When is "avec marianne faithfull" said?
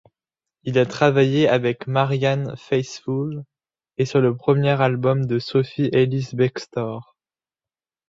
1.47-3.43